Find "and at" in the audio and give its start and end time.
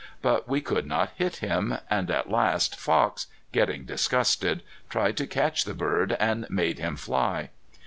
1.87-2.27